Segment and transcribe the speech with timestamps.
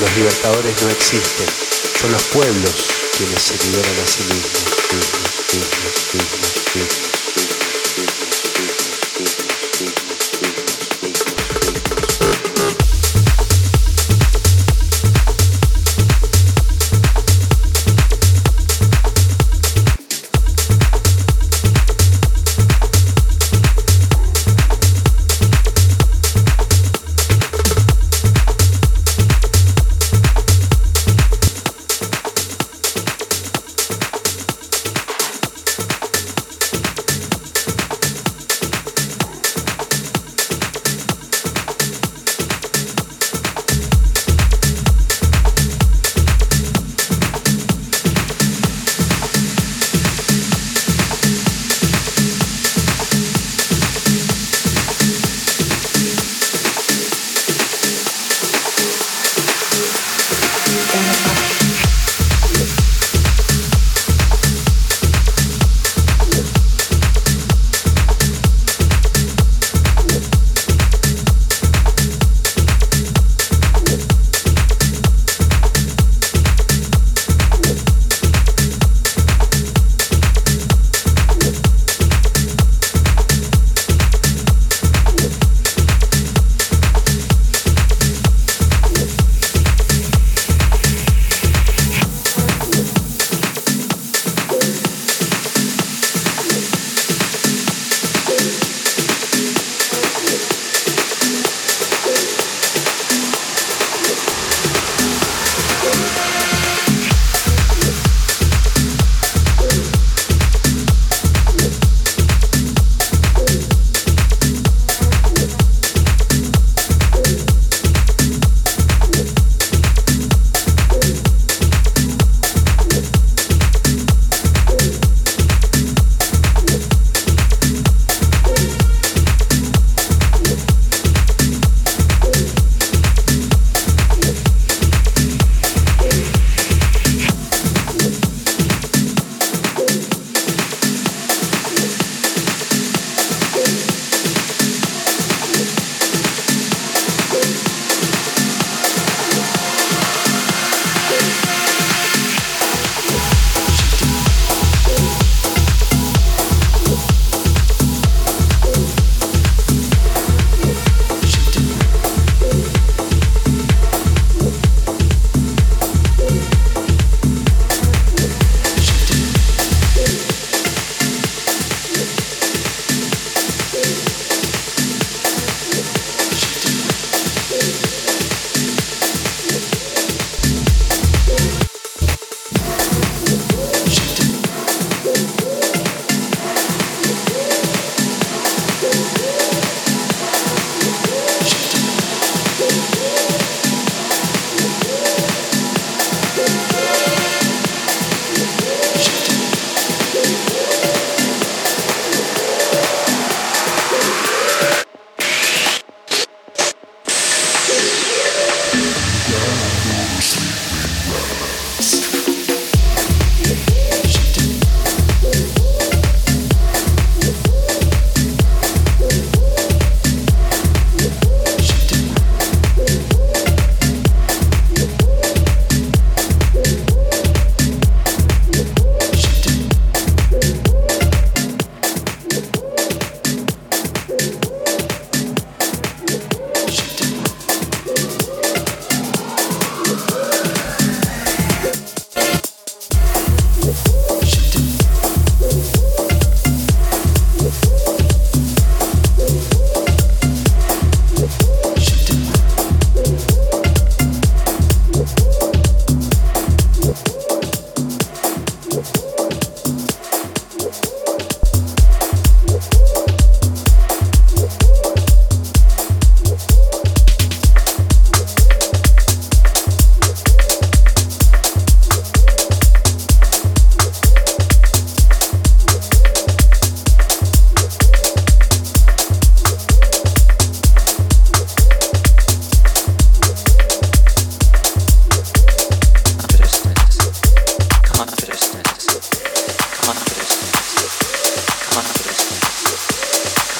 [0.00, 1.46] los libertadores no existen,
[2.00, 4.70] son los pueblos quienes se liberan a sí mismos.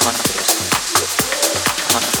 [0.03, 2.20] またです。